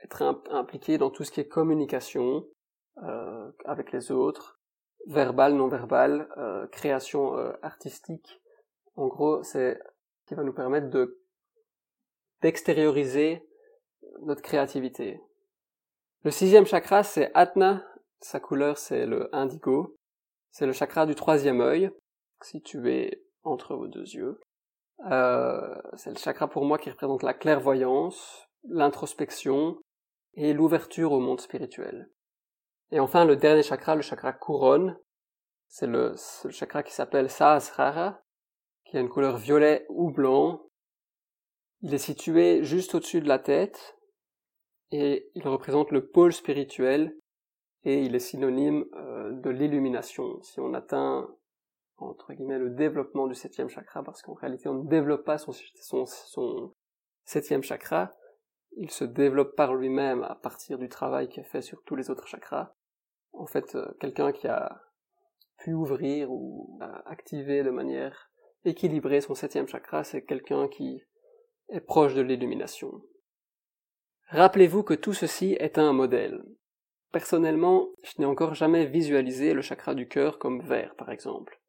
être 0.05 0.23
impliqué 0.51 0.99
dans 0.99 1.11
tout 1.11 1.25
ce 1.25 1.33
qui 1.33 1.41
est 1.41 1.49
communication 1.49 2.47
euh, 3.03 3.51
avec 3.65 3.91
les 3.91 4.13
autres, 4.13 4.61
verbal, 5.09 5.55
non 5.55 5.67
verbal, 5.67 6.29
euh, 6.37 6.69
création 6.69 7.37
euh, 7.37 7.53
artistique. 7.63 8.41
En 8.95 9.09
gros, 9.09 9.43
c'est 9.43 9.81
qui 10.27 10.37
va 10.37 10.45
nous 10.45 10.55
permettre 10.55 10.91
de 10.91 11.19
d'extérioriser 12.41 13.45
notre 14.21 14.43
créativité. 14.43 15.21
Le 16.23 16.31
sixième 16.31 16.67
chakra, 16.67 17.03
c'est 17.03 17.33
Atna. 17.35 17.85
Sa 18.21 18.39
couleur, 18.39 18.79
c'est 18.79 19.07
le 19.07 19.29
indigo. 19.35 19.97
C'est 20.53 20.67
le 20.67 20.73
chakra 20.73 21.05
du 21.05 21.17
troisième 21.17 21.61
œil, 21.61 21.91
situé 22.43 23.25
entre 23.43 23.75
vos 23.75 23.89
deux 23.89 24.07
yeux. 24.15 24.39
Euh, 25.11 25.75
c'est 25.95 26.11
le 26.11 26.19
chakra 26.19 26.49
pour 26.49 26.65
moi 26.65 26.79
qui 26.79 26.91
représente 26.91 27.23
la 27.23 27.35
clairvoyance, 27.35 28.49
l'introspection 28.69 29.79
et 30.35 30.53
l'ouverture 30.53 31.13
au 31.13 31.21
monde 31.21 31.41
spirituel. 31.41 32.11
Et 32.91 33.01
enfin, 33.01 33.25
le 33.25 33.37
dernier 33.37 33.63
chakra, 33.63 33.97
le 33.97 34.03
chakra 34.03 34.33
couronne, 34.33 34.97
c'est 35.69 35.87
le, 35.87 36.15
chakra 36.51 36.83
qui 36.83 36.93
s'appelle 36.93 37.31
Sahasrara, 37.31 38.21
qui 38.85 38.97
a 38.97 39.01
une 39.01 39.09
couleur 39.09 39.39
violet 39.39 39.87
ou 39.89 40.11
blanc. 40.11 40.67
Il 41.81 41.95
est 41.95 41.99
situé 41.99 42.63
juste 42.63 42.95
au-dessus 42.95 43.21
de 43.21 43.29
la 43.29 43.39
tête 43.39 43.97
et 44.91 45.31
il 45.35 45.49
représente 45.49 45.91
le 45.91 46.07
pôle 46.07 46.33
spirituel 46.33 47.17
et 47.85 48.03
il 48.03 48.15
est 48.15 48.21
synonyme 48.21 48.85
euh, 48.95 49.33
de 49.33 49.51
l'illumination. 49.51 50.41
Si 50.43 50.61
on 50.61 50.75
atteint 50.75 51.35
entre 52.09 52.33
guillemets 52.33 52.59
le 52.59 52.71
développement 52.71 53.27
du 53.27 53.35
septième 53.35 53.69
chakra, 53.69 54.03
parce 54.03 54.23
qu'en 54.23 54.35
réalité 54.35 54.69
on 54.69 54.83
ne 54.83 54.89
développe 54.89 55.25
pas 55.25 55.39
son, 55.39 55.53
septième 57.25 57.63
chakra, 57.63 58.11
il 58.77 58.91
se 58.91 59.05
développe 59.05 59.55
par 59.55 59.75
lui-même 59.75 60.23
à 60.23 60.35
partir 60.35 60.79
du 60.79 60.89
travail 60.89 61.29
qui 61.29 61.41
est 61.41 61.45
fait 61.45 61.63
sur 61.63 61.83
tous 61.85 61.97
les 61.97 62.11
autres 62.11 62.27
chakras. 62.27 62.75
En 63.33 63.47
fait, 63.47 63.75
euh, 63.75 63.93
quelqu'un 64.01 64.33
qui 64.33 64.49
a 64.49 64.83
pu 65.59 65.73
ouvrir 65.73 66.31
ou 66.31 66.79
activer 67.07 67.63
de 67.63 67.71
manière 67.71 68.31
équilibrée 68.65 69.21
son 69.21 69.35
septième 69.35 69.69
chakra, 69.69 70.05
c'est 70.05 70.25
quelqu'un 70.25 70.69
qui 70.69 71.03
est 71.69 71.81
proche 71.81 72.15
de 72.15 72.23
l'illumination. 72.23 73.03
Rappelez-vous 74.29 74.83
que 74.83 74.95
tout 74.95 75.13
ceci 75.13 75.57
est 75.61 75.79
un 75.79 75.93
modèle. 75.93 76.43
Personnellement, 77.13 77.89
je 78.03 78.13
n'ai 78.19 78.25
encore 78.25 78.55
jamais 78.55 78.87
visualisé 78.87 79.53
le 79.53 79.61
chakra 79.61 79.95
du 79.95 80.09
cœur 80.09 80.39
comme 80.39 80.63
vert, 80.63 80.95
par 80.97 81.11
exemple. 81.11 81.62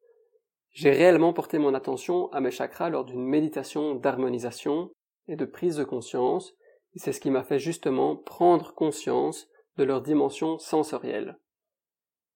J'ai 0.74 0.90
réellement 0.90 1.32
porté 1.32 1.58
mon 1.58 1.72
attention 1.72 2.32
à 2.32 2.40
mes 2.40 2.50
chakras 2.50 2.90
lors 2.90 3.04
d'une 3.04 3.24
méditation 3.24 3.94
d'harmonisation 3.94 4.90
et 5.28 5.36
de 5.36 5.44
prise 5.44 5.76
de 5.76 5.84
conscience, 5.84 6.52
et 6.94 6.98
c'est 6.98 7.12
ce 7.12 7.20
qui 7.20 7.30
m'a 7.30 7.44
fait 7.44 7.60
justement 7.60 8.16
prendre 8.16 8.74
conscience 8.74 9.48
de 9.76 9.84
leur 9.84 10.02
dimension 10.02 10.58
sensorielle. 10.58 11.38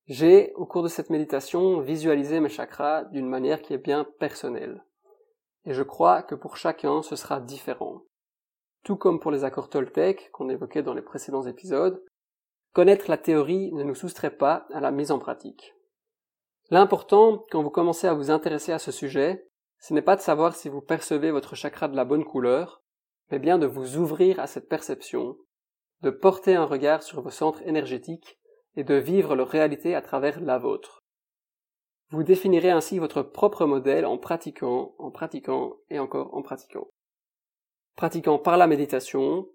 J'ai, 0.06 0.52
au 0.54 0.66
cours 0.66 0.84
de 0.84 0.88
cette 0.88 1.10
méditation, 1.10 1.80
visualisé 1.80 2.38
mes 2.38 2.48
chakras 2.48 3.04
d'une 3.06 3.28
manière 3.28 3.60
qui 3.60 3.74
est 3.74 3.78
bien 3.78 4.06
personnelle. 4.20 4.84
Et 5.64 5.74
je 5.74 5.82
crois 5.82 6.22
que 6.22 6.36
pour 6.36 6.56
chacun 6.56 7.02
ce 7.02 7.16
sera 7.16 7.40
différent. 7.40 8.02
Tout 8.84 8.96
comme 8.96 9.18
pour 9.18 9.32
les 9.32 9.42
accords 9.42 9.68
Toltec 9.68 10.30
qu'on 10.30 10.48
évoquait 10.48 10.84
dans 10.84 10.94
les 10.94 11.02
précédents 11.02 11.46
épisodes, 11.46 12.02
connaître 12.72 13.10
la 13.10 13.18
théorie 13.18 13.72
ne 13.72 13.82
nous 13.82 13.96
soustrait 13.96 14.36
pas 14.36 14.68
à 14.72 14.78
la 14.78 14.92
mise 14.92 15.10
en 15.10 15.18
pratique. 15.18 15.74
L'important, 16.70 17.46
quand 17.50 17.62
vous 17.62 17.70
commencez 17.70 18.06
à 18.06 18.14
vous 18.14 18.30
intéresser 18.30 18.72
à 18.72 18.78
ce 18.78 18.92
sujet, 18.92 19.48
ce 19.78 19.94
n'est 19.94 20.02
pas 20.02 20.16
de 20.16 20.20
savoir 20.20 20.54
si 20.54 20.68
vous 20.68 20.82
percevez 20.82 21.30
votre 21.30 21.54
chakra 21.54 21.88
de 21.88 21.96
la 21.96 22.04
bonne 22.04 22.24
couleur, 22.24 22.82
mais 23.30 23.38
bien 23.38 23.58
de 23.58 23.66
vous 23.66 23.96
ouvrir 23.96 24.38
à 24.40 24.46
cette 24.46 24.68
perception, 24.68 25.36
de 26.02 26.10
porter 26.10 26.54
un 26.54 26.64
regard 26.64 27.02
sur 27.02 27.22
vos 27.22 27.30
centres 27.30 27.62
énergétiques 27.66 28.38
et 28.76 28.84
de 28.84 28.94
vivre 28.94 29.34
leur 29.34 29.48
réalité 29.48 29.94
à 29.94 30.02
travers 30.02 30.40
la 30.40 30.58
vôtre. 30.58 31.02
Vous 32.10 32.22
définirez 32.22 32.70
ainsi 32.70 32.98
votre 32.98 33.22
propre 33.22 33.66
modèle 33.66 34.06
en 34.06 34.18
pratiquant, 34.18 34.94
en 34.98 35.10
pratiquant 35.10 35.76
et 35.90 35.98
encore 35.98 36.34
en 36.34 36.42
pratiquant. 36.42 36.88
Pratiquant 37.96 38.38
par 38.38 38.56
la 38.56 38.66
méditation, 38.66 39.48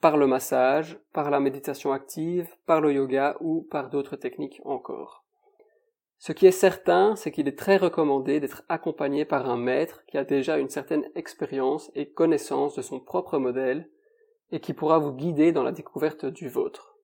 par 0.00 0.16
le 0.16 0.26
massage, 0.26 0.98
par 1.12 1.30
la 1.30 1.38
méditation 1.38 1.92
active, 1.92 2.48
par 2.66 2.80
le 2.80 2.92
yoga 2.92 3.36
ou 3.40 3.66
par 3.70 3.88
d'autres 3.88 4.16
techniques 4.16 4.60
encore. 4.64 5.21
Ce 6.22 6.30
qui 6.30 6.46
est 6.46 6.52
certain, 6.52 7.16
c'est 7.16 7.32
qu'il 7.32 7.48
est 7.48 7.58
très 7.58 7.76
recommandé 7.76 8.38
d'être 8.38 8.62
accompagné 8.68 9.24
par 9.24 9.50
un 9.50 9.56
maître 9.56 10.04
qui 10.06 10.16
a 10.16 10.22
déjà 10.22 10.56
une 10.56 10.68
certaine 10.68 11.04
expérience 11.16 11.90
et 11.96 12.12
connaissance 12.12 12.76
de 12.76 12.82
son 12.82 13.00
propre 13.00 13.38
modèle 13.38 13.90
et 14.52 14.60
qui 14.60 14.72
pourra 14.72 15.00
vous 15.00 15.10
guider 15.10 15.50
dans 15.50 15.64
la 15.64 15.72
découverte 15.72 16.24
du 16.24 16.48
vôtre. 16.48 16.96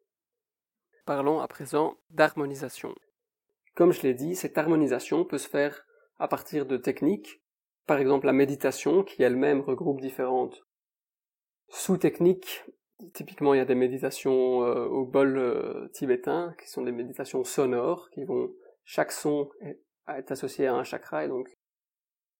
Parlons 1.04 1.40
à 1.40 1.48
présent 1.48 1.96
d'harmonisation. 2.10 2.94
Comme 3.74 3.90
je 3.90 4.02
l'ai 4.02 4.14
dit, 4.14 4.36
cette 4.36 4.56
harmonisation 4.56 5.24
peut 5.24 5.38
se 5.38 5.48
faire 5.48 5.84
à 6.20 6.28
partir 6.28 6.64
de 6.64 6.76
techniques, 6.76 7.42
par 7.88 7.98
exemple 7.98 8.26
la 8.26 8.32
méditation 8.32 9.02
qui 9.02 9.24
elle-même 9.24 9.62
regroupe 9.62 10.00
différentes 10.00 10.64
sous-techniques. 11.70 12.62
Typiquement, 13.14 13.52
il 13.52 13.56
y 13.56 13.60
a 13.60 13.64
des 13.64 13.74
méditations 13.74 14.62
euh, 14.62 14.86
au 14.86 15.04
bol 15.04 15.36
euh, 15.38 15.88
tibétain 15.88 16.54
qui 16.62 16.70
sont 16.70 16.82
des 16.82 16.92
méditations 16.92 17.42
sonores 17.42 18.10
qui 18.10 18.22
vont 18.22 18.52
chaque 18.88 19.12
son 19.12 19.50
est, 19.60 20.30
associé 20.30 20.66
à 20.66 20.74
un 20.74 20.82
chakra 20.82 21.26
et 21.26 21.28
donc 21.28 21.46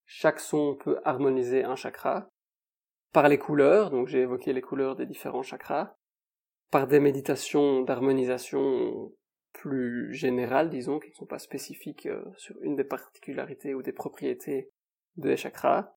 chaque 0.07 0.41
son 0.41 0.77
peut 0.77 0.99
harmoniser 1.05 1.63
un 1.63 1.77
chakra 1.77 2.31
par 3.13 3.29
les 3.29 3.37
couleurs, 3.37 3.91
donc 3.91 4.09
j'ai 4.09 4.21
évoqué 4.21 4.55
les 4.55 4.63
couleurs 4.63 4.97
des 4.97 5.05
différents 5.05 5.43
chakras, 5.43 5.95
par 6.71 6.87
des 6.87 7.01
méditations 7.01 7.83
d'harmonisation 7.83 9.13
plus 9.53 10.15
générales, 10.15 10.71
disons, 10.71 10.99
qui 10.99 11.11
ne 11.11 11.15
sont 11.15 11.27
pas 11.27 11.39
spécifiques 11.39 12.07
euh, 12.07 12.25
sur 12.37 12.57
une 12.63 12.77
des 12.77 12.85
particularités 12.85 13.75
ou 13.75 13.83
des 13.83 13.93
propriétés 13.93 14.71
des 15.17 15.37
chakras, 15.37 15.93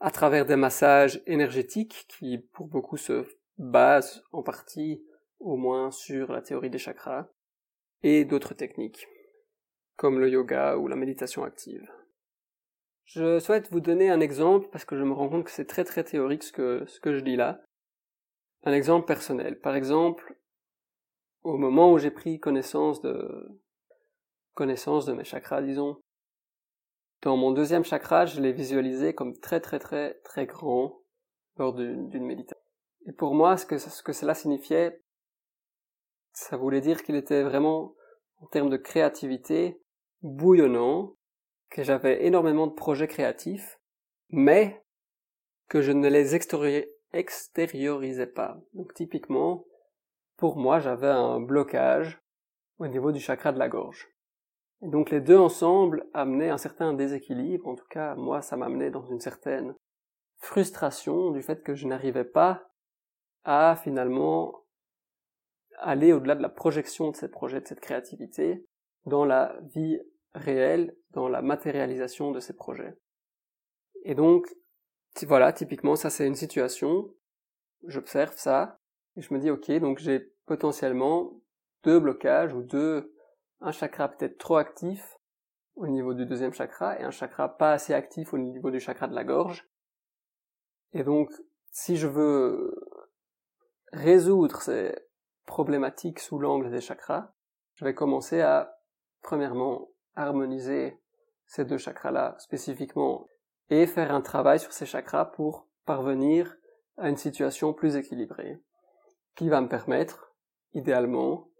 à 0.00 0.10
travers 0.10 0.44
des 0.44 0.56
massages 0.56 1.22
énergétiques 1.26 2.04
qui, 2.08 2.38
pour 2.52 2.68
beaucoup, 2.68 2.98
se 2.98 3.26
basent 3.56 4.22
en 4.32 4.42
partie, 4.42 5.02
au 5.38 5.56
moins, 5.56 5.90
sur 5.90 6.32
la 6.32 6.42
théorie 6.42 6.70
des 6.70 6.78
chakras, 6.78 7.28
et 8.02 8.26
d'autres 8.26 8.54
techniques 8.54 9.06
comme 9.96 10.20
le 10.20 10.28
yoga 10.28 10.76
ou 10.76 10.88
la 10.88 10.96
méditation 10.96 11.44
active. 11.44 11.90
Je 13.04 13.38
souhaite 13.38 13.70
vous 13.70 13.80
donner 13.80 14.10
un 14.10 14.20
exemple 14.20 14.68
parce 14.70 14.84
que 14.84 14.96
je 14.96 15.04
me 15.04 15.12
rends 15.12 15.28
compte 15.28 15.44
que 15.44 15.50
c'est 15.50 15.66
très 15.66 15.84
très 15.84 16.04
théorique 16.04 16.42
ce 16.42 16.52
que, 16.52 16.84
ce 16.86 17.00
que 17.00 17.14
je 17.14 17.20
dis 17.20 17.36
là. 17.36 17.62
Un 18.64 18.72
exemple 18.72 19.06
personnel. 19.06 19.60
Par 19.60 19.76
exemple, 19.76 20.36
au 21.44 21.56
moment 21.56 21.92
où 21.92 21.98
j'ai 21.98 22.10
pris 22.10 22.40
connaissance 22.40 23.00
de, 23.00 23.60
connaissance 24.54 25.06
de 25.06 25.12
mes 25.12 25.22
chakras, 25.22 25.62
disons, 25.62 26.00
dans 27.22 27.36
mon 27.36 27.52
deuxième 27.52 27.84
chakra, 27.84 28.26
je 28.26 28.40
l'ai 28.40 28.52
visualisé 28.52 29.14
comme 29.14 29.38
très 29.38 29.60
très 29.60 29.78
très 29.78 30.14
très 30.24 30.46
grand 30.46 31.00
lors 31.56 31.74
d'une 31.74 32.26
méditation. 32.26 32.62
Et 33.06 33.12
pour 33.12 33.34
moi, 33.34 33.56
ce 33.56 33.66
que, 33.66 33.78
ce 33.78 34.02
que 34.02 34.12
cela 34.12 34.34
signifiait, 34.34 35.00
ça 36.32 36.56
voulait 36.56 36.80
dire 36.80 37.02
qu'il 37.02 37.14
était 37.14 37.42
vraiment, 37.42 37.94
en 38.38 38.46
termes 38.46 38.68
de 38.68 38.76
créativité, 38.76 39.80
bouillonnant, 40.26 41.14
que 41.70 41.82
j'avais 41.82 42.26
énormément 42.26 42.66
de 42.66 42.74
projets 42.74 43.08
créatifs, 43.08 43.80
mais 44.30 44.84
que 45.68 45.80
je 45.80 45.92
ne 45.92 46.08
les 46.08 46.34
extériorisais 47.12 48.26
pas. 48.26 48.58
Donc 48.72 48.94
typiquement, 48.94 49.64
pour 50.36 50.56
moi, 50.56 50.78
j'avais 50.80 51.08
un 51.08 51.40
blocage 51.40 52.20
au 52.78 52.86
niveau 52.86 53.12
du 53.12 53.20
chakra 53.20 53.52
de 53.52 53.58
la 53.58 53.68
gorge. 53.68 54.08
Donc 54.82 55.10
les 55.10 55.20
deux 55.20 55.38
ensemble 55.38 56.06
amenaient 56.12 56.50
un 56.50 56.58
certain 56.58 56.92
déséquilibre, 56.92 57.66
en 57.66 57.74
tout 57.74 57.86
cas 57.88 58.14
moi 58.14 58.42
ça 58.42 58.56
m'amenait 58.56 58.90
dans 58.90 59.06
une 59.06 59.20
certaine 59.20 59.74
frustration 60.38 61.30
du 61.30 61.40
fait 61.40 61.62
que 61.62 61.74
je 61.74 61.86
n'arrivais 61.86 62.24
pas 62.24 62.68
à 63.44 63.74
finalement 63.76 64.64
aller 65.78 66.12
au-delà 66.12 66.34
de 66.34 66.42
la 66.42 66.50
projection 66.50 67.10
de 67.10 67.16
ces 67.16 67.28
projets, 67.28 67.60
de 67.60 67.66
cette 67.66 67.80
créativité, 67.80 68.66
dans 69.06 69.24
la 69.24 69.56
vie 69.74 69.98
réelle, 70.36 70.96
dans 71.10 71.28
la 71.28 71.42
matérialisation 71.42 72.30
de 72.30 72.40
ces 72.40 72.54
projets. 72.54 72.96
Et 74.04 74.14
donc, 74.14 74.46
voilà, 75.26 75.52
typiquement, 75.52 75.96
ça 75.96 76.10
c'est 76.10 76.26
une 76.26 76.34
situation, 76.34 77.12
j'observe 77.86 78.36
ça, 78.36 78.80
et 79.16 79.22
je 79.22 79.32
me 79.32 79.40
dis, 79.40 79.50
ok, 79.50 79.70
donc 79.80 79.98
j'ai 79.98 80.32
potentiellement 80.44 81.40
deux 81.82 81.98
blocages 81.98 82.52
ou 82.52 82.62
deux, 82.62 83.14
un 83.60 83.72
chakra 83.72 84.08
peut-être 84.08 84.38
trop 84.38 84.56
actif 84.56 85.16
au 85.74 85.86
niveau 85.86 86.14
du 86.14 86.26
deuxième 86.26 86.52
chakra 86.52 86.98
et 86.98 87.02
un 87.02 87.10
chakra 87.10 87.56
pas 87.56 87.72
assez 87.72 87.94
actif 87.94 88.32
au 88.34 88.38
niveau 88.38 88.70
du 88.70 88.80
chakra 88.80 89.08
de 89.08 89.14
la 89.14 89.24
gorge. 89.24 89.68
Et 90.92 91.04
donc, 91.04 91.30
si 91.70 91.96
je 91.96 92.06
veux 92.06 92.74
résoudre 93.92 94.60
ces 94.62 94.94
problématiques 95.46 96.20
sous 96.20 96.38
l'angle 96.38 96.70
des 96.70 96.80
chakras, 96.80 97.32
je 97.74 97.84
vais 97.84 97.94
commencer 97.94 98.40
à, 98.40 98.78
premièrement, 99.22 99.90
harmoniser 100.16 100.98
ces 101.46 101.64
deux 101.64 101.78
chakras-là 101.78 102.34
spécifiquement 102.38 103.28
et 103.70 103.86
faire 103.86 104.12
un 104.12 104.20
travail 104.20 104.58
sur 104.58 104.72
ces 104.72 104.86
chakras 104.86 105.26
pour 105.26 105.68
parvenir 105.84 106.56
à 106.96 107.08
une 107.08 107.16
situation 107.16 107.72
plus 107.72 107.96
équilibrée, 107.96 108.58
qui 109.36 109.48
va 109.48 109.60
me 109.60 109.68
permettre, 109.68 110.32
idéalement, 110.72 111.50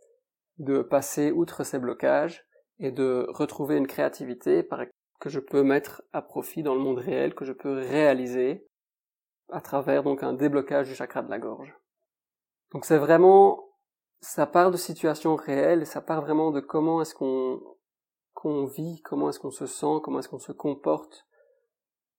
de 0.58 0.82
passer 0.82 1.30
outre 1.30 1.64
ces 1.64 1.78
blocages 1.78 2.44
et 2.78 2.90
de 2.90 3.26
retrouver 3.30 3.76
une 3.76 3.86
créativité 3.86 4.66
que 5.20 5.28
je 5.28 5.40
peux 5.40 5.62
mettre 5.62 6.02
à 6.12 6.22
profit 6.22 6.62
dans 6.62 6.74
le 6.74 6.80
monde 6.80 6.98
réel, 6.98 7.34
que 7.34 7.44
je 7.44 7.52
peux 7.52 7.72
réaliser 7.72 8.66
à 9.50 9.60
travers 9.60 10.02
donc 10.02 10.22
un 10.22 10.32
déblocage 10.32 10.88
du 10.88 10.94
chakra 10.94 11.22
de 11.22 11.30
la 11.30 11.38
gorge. 11.38 11.74
Donc 12.72 12.84
c'est 12.84 12.98
vraiment, 12.98 13.70
ça 14.20 14.46
part 14.46 14.70
de 14.70 14.76
situations 14.76 15.36
réelles, 15.36 15.86
ça 15.86 16.00
part 16.00 16.22
vraiment 16.22 16.50
de 16.50 16.60
comment 16.60 17.00
est-ce 17.02 17.14
qu'on 17.14 17.60
vit, 18.66 19.00
comment 19.02 19.28
est-ce 19.28 19.40
qu'on 19.40 19.50
se 19.50 19.66
sent, 19.66 20.00
comment 20.02 20.18
est-ce 20.18 20.28
qu'on 20.28 20.38
se 20.38 20.52
comporte 20.52 21.26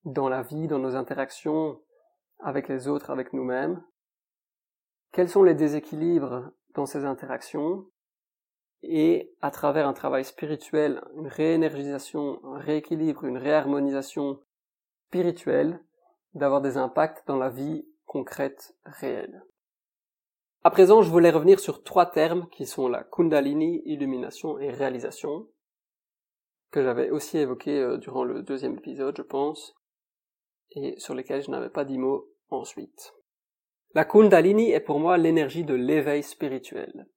dans 0.06 0.30
la 0.30 0.42
vie, 0.42 0.68
dans 0.68 0.80
nos 0.80 0.96
interactions 0.96 1.82
avec 2.40 2.68
les 2.68 2.88
autres, 2.88 3.10
avec 3.10 3.34
nous-mêmes. 3.34 3.84
Quels 5.12 5.30
sont 5.30 5.44
les 5.44 5.56
déséquilibres 5.56 6.52
dans 6.76 6.86
ces 6.86 7.06
interactions? 7.06 7.86
Et 8.84 9.34
à 9.42 9.50
travers 9.50 9.88
un 9.88 9.94
travail 9.94 10.24
spirituel, 10.24 11.04
une 11.16 11.28
réénergisation, 11.28 12.40
un 12.46 12.60
rééquilibre, 12.60 13.26
une 13.26 13.38
réharmonisation 13.38 14.40
spirituelle, 15.08 15.84
d'avoir 16.36 16.62
des 16.62 16.78
impacts 16.78 17.28
dans 17.28 17.38
la 17.38 17.50
vie 17.50 17.88
concrète 18.06 18.76
réelle. 18.86 19.44
À 20.64 20.70
présent, 20.70 21.02
je 21.02 21.10
voulais 21.10 21.32
revenir 21.32 21.60
sur 21.60 21.84
trois 21.84 22.06
termes 22.06 22.48
qui 22.50 22.66
sont 22.66 22.88
la 22.88 23.04
Kundalini, 23.04 23.82
illumination 23.86 24.60
et 24.60 24.70
réalisation, 24.70 25.48
que 26.78 26.84
j'avais 26.84 27.10
aussi 27.10 27.40
évoqué 27.40 27.80
euh, 27.80 27.98
durant 27.98 28.24
le 28.24 28.44
deuxième 28.44 28.78
épisode, 28.78 29.18
je 29.18 29.24
pense, 29.24 29.74
et 30.70 30.94
sur 31.00 31.16
lesquels 31.16 31.42
je 31.42 31.50
n'avais 31.50 31.72
pas 31.72 31.86
dit 31.86 31.98
mot 31.98 32.30
ensuite. 32.50 33.16
La 33.96 34.06
Kundalini 34.06 34.70
est 34.70 34.80
pour 34.80 35.00
moi 35.00 35.18
l'énergie 35.18 35.64
de 35.64 35.74
l'éveil 35.74 36.22
spirituel. 36.22 37.08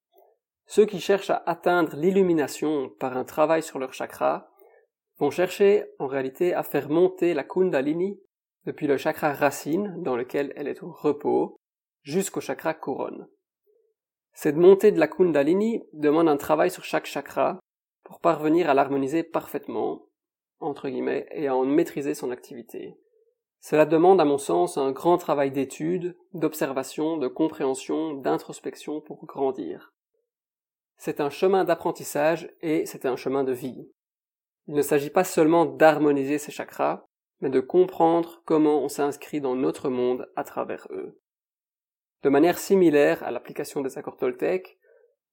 Ceux 0.65 0.87
qui 0.87 0.99
cherchent 0.99 1.29
à 1.29 1.43
atteindre 1.45 1.95
l'illumination 1.95 2.89
par 2.99 3.19
un 3.19 3.25
travail 3.25 3.63
sur 3.63 3.79
leur 3.79 3.93
chakra 3.93 4.51
vont 5.19 5.31
chercher 5.31 5.85
en 5.99 6.07
réalité 6.07 6.55
à 6.55 6.63
faire 6.63 6.89
monter 6.89 7.35
la 7.35 7.45
Kundalini 7.45 8.19
depuis 8.65 8.87
le 8.87 8.97
chakra 8.97 9.35
racine 9.35 9.95
dans 9.99 10.17
lequel 10.17 10.55
elle 10.57 10.69
est 10.69 10.83
au 10.83 10.91
repos 10.91 11.59
jusqu'au 12.03 12.41
chakra 12.41 12.73
couronne. 12.73 13.29
Cette 14.33 14.57
montée 14.57 14.91
de 14.91 15.01
la 15.01 15.09
Kundalini 15.09 15.83
demande 15.93 16.31
un 16.31 16.39
travail 16.39 16.71
sur 16.71 16.85
chaque 16.85 17.05
chakra 17.05 17.61
pour 18.11 18.19
parvenir 18.19 18.69
à 18.69 18.75
l'harmoniser 18.75 19.23
parfaitement, 19.23 20.09
entre 20.59 20.89
guillemets, 20.89 21.29
et 21.31 21.47
à 21.47 21.55
en 21.55 21.65
maîtriser 21.65 22.15
son 22.15 22.33
activité. 22.33 22.99
Cela 23.61 23.87
demande, 23.87 24.21
à 24.21 24.25
mon 24.25 24.37
sens, 24.37 24.79
un 24.79 24.91
grand 24.91 25.17
travail 25.17 25.53
d'étude, 25.53 26.17
d'observation, 26.35 27.19
de 27.19 27.29
compréhension, 27.29 28.15
d'introspection 28.15 29.01
pour 29.01 29.27
grandir. 29.27 29.93
C'est 30.97 31.21
un 31.21 31.31
chemin 31.31 31.63
d'apprentissage 31.63 32.53
et 32.63 32.85
c'est 32.85 33.07
un 33.07 33.15
chemin 33.15 33.45
de 33.45 33.53
vie. 33.53 33.89
Il 34.67 34.75
ne 34.75 34.83
s'agit 34.83 35.11
pas 35.11 35.25
seulement 35.25 35.65
d'harmoniser 35.65 36.39
ces 36.39 36.51
chakras, 36.51 37.05
mais 37.41 37.49
de 37.49 37.61
comprendre 37.61 38.43
comment 38.45 38.83
on 38.83 38.89
s'inscrit 38.89 39.41
dans 39.41 39.55
notre 39.55 39.89
monde 39.89 40.29
à 40.35 40.43
travers 40.43 40.89
eux. 40.91 41.21
De 42.25 42.29
manière 42.29 42.59
similaire 42.59 43.23
à 43.23 43.31
l'application 43.31 43.83
des 43.83 43.99
accords 43.99 44.17
Toltec, 44.17 44.80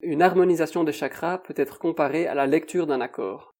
une 0.00 0.22
harmonisation 0.22 0.84
des 0.84 0.92
chakras 0.92 1.38
peut 1.38 1.54
être 1.56 1.78
comparée 1.78 2.26
à 2.26 2.34
la 2.34 2.46
lecture 2.46 2.86
d'un 2.86 3.00
accord. 3.00 3.54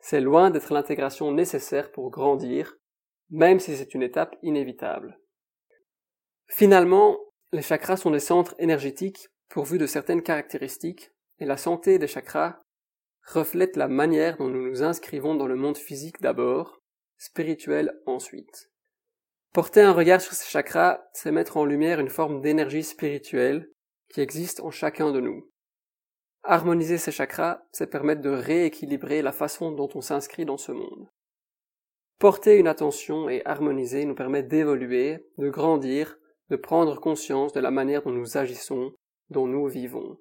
C'est 0.00 0.20
loin 0.20 0.50
d'être 0.50 0.72
l'intégration 0.72 1.32
nécessaire 1.32 1.92
pour 1.92 2.10
grandir, 2.10 2.76
même 3.30 3.60
si 3.60 3.76
c'est 3.76 3.94
une 3.94 4.02
étape 4.02 4.36
inévitable. 4.42 5.18
Finalement, 6.48 7.18
les 7.52 7.62
chakras 7.62 7.96
sont 7.96 8.10
des 8.10 8.20
centres 8.20 8.54
énergétiques 8.58 9.28
pourvus 9.48 9.78
de 9.78 9.86
certaines 9.86 10.22
caractéristiques 10.22 11.12
et 11.38 11.46
la 11.46 11.56
santé 11.56 11.98
des 11.98 12.08
chakras 12.08 12.60
reflète 13.26 13.76
la 13.76 13.88
manière 13.88 14.36
dont 14.36 14.48
nous 14.48 14.68
nous 14.68 14.82
inscrivons 14.82 15.34
dans 15.34 15.46
le 15.46 15.56
monde 15.56 15.78
physique 15.78 16.20
d'abord, 16.20 16.80
spirituel 17.16 17.98
ensuite. 18.06 18.70
Porter 19.52 19.82
un 19.82 19.92
regard 19.92 20.20
sur 20.20 20.32
ces 20.32 20.50
chakras, 20.50 21.04
c'est 21.12 21.30
mettre 21.30 21.56
en 21.56 21.64
lumière 21.64 22.00
une 22.00 22.08
forme 22.08 22.40
d'énergie 22.40 22.82
spirituelle 22.82 23.70
qui 24.12 24.20
existe 24.20 24.60
en 24.60 24.70
chacun 24.70 25.12
de 25.12 25.20
nous. 25.20 25.48
Harmoniser 26.46 26.98
ces 26.98 27.10
chakras, 27.10 27.62
c'est 27.72 27.86
permettre 27.86 28.20
de 28.20 28.28
rééquilibrer 28.28 29.22
la 29.22 29.32
façon 29.32 29.72
dont 29.72 29.88
on 29.94 30.02
s'inscrit 30.02 30.44
dans 30.44 30.58
ce 30.58 30.72
monde. 30.72 31.08
Porter 32.18 32.58
une 32.58 32.68
attention 32.68 33.30
et 33.30 33.40
harmoniser 33.46 34.04
nous 34.04 34.14
permet 34.14 34.42
d'évoluer, 34.42 35.26
de 35.38 35.48
grandir, 35.48 36.18
de 36.50 36.56
prendre 36.56 37.00
conscience 37.00 37.52
de 37.54 37.60
la 37.60 37.70
manière 37.70 38.02
dont 38.02 38.12
nous 38.12 38.36
agissons, 38.36 38.92
dont 39.30 39.46
nous 39.46 39.66
vivons. 39.66 40.18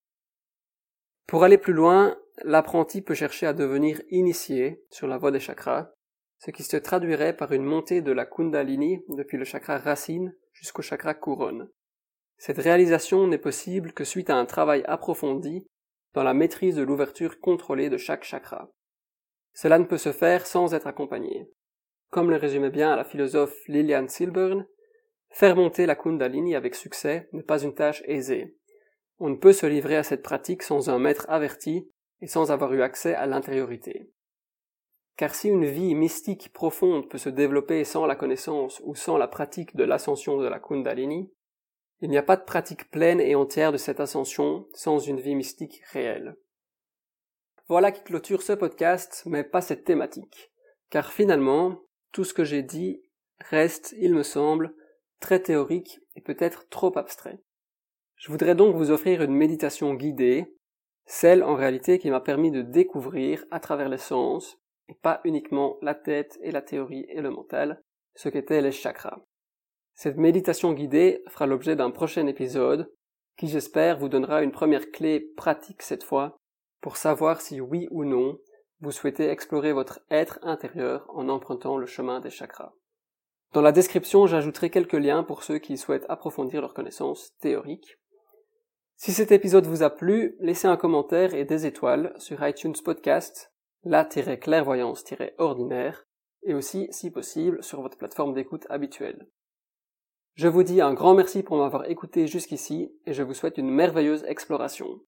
Pour 1.27 1.43
aller 1.43 1.57
plus 1.57 1.73
loin, 1.73 2.17
l'apprenti 2.43 3.01
peut 3.01 3.13
chercher 3.13 3.45
à 3.45 3.53
devenir 3.53 4.01
initié 4.09 4.81
sur 4.91 5.07
la 5.07 5.17
voie 5.17 5.31
des 5.31 5.41
chakras, 5.41 5.91
ce 6.39 6.51
qui 6.51 6.63
se 6.63 6.77
traduirait 6.77 7.35
par 7.35 7.51
une 7.51 7.63
montée 7.63 8.01
de 8.01 8.11
la 8.11 8.25
Kundalini 8.25 9.03
depuis 9.09 9.37
le 9.37 9.45
chakra 9.45 9.77
racine 9.77 10.33
jusqu'au 10.53 10.81
chakra 10.81 11.13
couronne. 11.13 11.69
Cette 12.37 12.57
réalisation 12.59 13.27
n'est 13.27 13.37
possible 13.37 13.93
que 13.93 14.03
suite 14.03 14.29
à 14.29 14.37
un 14.37 14.45
travail 14.45 14.83
approfondi 14.85 15.65
dans 16.13 16.23
la 16.23 16.33
maîtrise 16.33 16.75
de 16.75 16.83
l'ouverture 16.83 17.39
contrôlée 17.39 17.89
de 17.89 17.97
chaque 17.97 18.23
chakra. 18.23 18.69
Cela 19.53 19.79
ne 19.79 19.85
peut 19.85 19.97
se 19.97 20.11
faire 20.11 20.45
sans 20.45 20.73
être 20.73 20.87
accompagné. 20.87 21.49
Comme 22.09 22.29
le 22.29 22.37
résumait 22.37 22.69
bien 22.69 22.95
la 22.95 23.03
philosophe 23.03 23.55
Liliane 23.67 24.09
Silburn, 24.09 24.67
faire 25.29 25.55
monter 25.55 25.85
la 25.85 25.95
Kundalini 25.95 26.55
avec 26.55 26.75
succès 26.75 27.27
n'est 27.33 27.43
pas 27.43 27.63
une 27.63 27.73
tâche 27.73 28.03
aisée. 28.05 28.55
On 29.19 29.29
ne 29.29 29.35
peut 29.35 29.53
se 29.53 29.65
livrer 29.65 29.95
à 29.95 30.03
cette 30.03 30.23
pratique 30.23 30.63
sans 30.63 30.89
un 30.89 30.99
maître 30.99 31.25
averti 31.29 31.89
et 32.21 32.27
sans 32.27 32.51
avoir 32.51 32.73
eu 32.73 32.81
accès 32.81 33.15
à 33.15 33.25
l'intériorité. 33.25 34.11
Car 35.17 35.35
si 35.35 35.49
une 35.49 35.65
vie 35.65 35.93
mystique 35.93 36.51
profonde 36.53 37.09
peut 37.09 37.19
se 37.19 37.29
développer 37.29 37.83
sans 37.83 38.05
la 38.05 38.15
connaissance 38.15 38.81
ou 38.83 38.95
sans 38.95 39.17
la 39.17 39.27
pratique 39.27 39.75
de 39.75 39.83
l'ascension 39.83 40.37
de 40.37 40.47
la 40.47 40.59
Kundalini, 40.59 41.31
il 42.03 42.09
n'y 42.09 42.17
a 42.17 42.23
pas 42.23 42.35
de 42.35 42.43
pratique 42.43 42.91
pleine 42.91 43.21
et 43.21 43.33
entière 43.33 43.71
de 43.71 43.77
cette 43.77 44.01
ascension 44.01 44.67
sans 44.73 44.99
une 44.99 45.21
vie 45.21 45.35
mystique 45.35 45.81
réelle. 45.93 46.35
Voilà 47.69 47.93
qui 47.93 48.03
clôture 48.03 48.41
ce 48.41 48.51
podcast, 48.51 49.23
mais 49.25 49.45
pas 49.45 49.61
cette 49.61 49.85
thématique. 49.85 50.51
Car 50.89 51.13
finalement, 51.13 51.79
tout 52.11 52.25
ce 52.25 52.33
que 52.33 52.43
j'ai 52.43 52.61
dit 52.61 53.01
reste, 53.39 53.95
il 53.97 54.13
me 54.13 54.23
semble, 54.23 54.75
très 55.21 55.39
théorique 55.39 56.01
et 56.17 56.21
peut-être 56.21 56.67
trop 56.67 56.91
abstrait. 56.97 57.39
Je 58.17 58.29
voudrais 58.29 58.55
donc 58.55 58.75
vous 58.75 58.91
offrir 58.91 59.21
une 59.21 59.33
méditation 59.33 59.93
guidée, 59.93 60.57
celle 61.05 61.41
en 61.41 61.55
réalité 61.55 61.99
qui 61.99 62.11
m'a 62.11 62.19
permis 62.19 62.51
de 62.51 62.63
découvrir 62.63 63.45
à 63.49 63.61
travers 63.61 63.87
les 63.87 63.97
sens, 63.97 64.57
et 64.89 64.95
pas 64.95 65.21
uniquement 65.23 65.77
la 65.81 65.95
tête 65.95 66.37
et 66.41 66.51
la 66.51 66.61
théorie 66.61 67.05
et 67.07 67.21
le 67.21 67.29
mental, 67.29 67.81
ce 68.13 68.27
qu'étaient 68.27 68.61
les 68.61 68.73
chakras. 68.73 69.23
Cette 69.95 70.17
méditation 70.17 70.73
guidée 70.73 71.23
fera 71.29 71.45
l'objet 71.45 71.75
d'un 71.75 71.91
prochain 71.91 72.27
épisode, 72.27 72.91
qui 73.37 73.47
j'espère 73.47 73.97
vous 73.97 74.09
donnera 74.09 74.43
une 74.43 74.51
première 74.51 74.91
clé 74.91 75.21
pratique 75.37 75.81
cette 75.81 76.03
fois, 76.03 76.37
pour 76.81 76.97
savoir 76.97 77.41
si 77.41 77.61
oui 77.61 77.87
ou 77.91 78.03
non 78.03 78.37
vous 78.81 78.91
souhaitez 78.91 79.29
explorer 79.29 79.71
votre 79.71 80.01
être 80.11 80.39
intérieur 80.41 81.05
en 81.09 81.29
empruntant 81.29 81.77
le 81.77 81.85
chemin 81.85 82.19
des 82.19 82.29
chakras. 82.29 82.73
Dans 83.53 83.61
la 83.61 83.71
description, 83.71 84.27
j'ajouterai 84.27 84.69
quelques 84.69 84.91
liens 84.93 85.23
pour 85.23 85.43
ceux 85.43 85.59
qui 85.59 85.77
souhaitent 85.77 86.09
approfondir 86.09 86.59
leurs 86.59 86.73
connaissances 86.73 87.31
théoriques. 87.39 87.97
Si 88.97 89.13
cet 89.13 89.31
épisode 89.31 89.67
vous 89.67 89.83
a 89.83 89.89
plu, 89.89 90.35
laissez 90.39 90.67
un 90.67 90.75
commentaire 90.75 91.33
et 91.33 91.45
des 91.45 91.65
étoiles 91.65 92.13
sur 92.17 92.45
iTunes 92.45 92.75
Podcast, 92.83 93.53
la-clairvoyance-ordinaire, 93.83 96.05
et 96.43 96.53
aussi, 96.53 96.87
si 96.91 97.09
possible, 97.09 97.63
sur 97.63 97.81
votre 97.81 97.97
plateforme 97.97 98.33
d'écoute 98.33 98.67
habituelle. 98.69 99.29
Je 100.35 100.47
vous 100.47 100.63
dis 100.63 100.81
un 100.81 100.93
grand 100.93 101.13
merci 101.13 101.43
pour 101.43 101.57
m'avoir 101.57 101.87
écouté 101.89 102.25
jusqu'ici, 102.25 102.91
et 103.05 103.13
je 103.13 103.21
vous 103.21 103.35
souhaite 103.35 103.59
une 103.59 103.69
merveilleuse 103.69 104.23
exploration. 104.25 104.99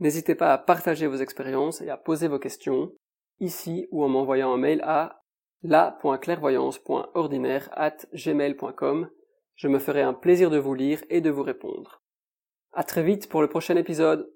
N'hésitez 0.00 0.34
pas 0.34 0.52
à 0.52 0.58
partager 0.58 1.06
vos 1.06 1.16
expériences 1.16 1.80
et 1.80 1.88
à 1.88 1.96
poser 1.96 2.28
vos 2.28 2.40
questions, 2.40 2.90
ici 3.38 3.86
ou 3.92 4.02
en 4.04 4.08
m'envoyant 4.08 4.52
un 4.52 4.56
mail 4.56 4.80
à 4.82 5.22
la.clairvoyance.ordinaire 5.62 7.68
at 7.72 7.96
gmail.com. 8.12 9.08
Je 9.54 9.68
me 9.68 9.78
ferai 9.78 10.02
un 10.02 10.14
plaisir 10.14 10.50
de 10.50 10.58
vous 10.58 10.74
lire 10.74 11.00
et 11.10 11.20
de 11.20 11.30
vous 11.30 11.44
répondre. 11.44 12.02
À 12.72 12.82
très 12.82 13.04
vite 13.04 13.28
pour 13.28 13.42
le 13.42 13.48
prochain 13.48 13.76
épisode. 13.76 14.28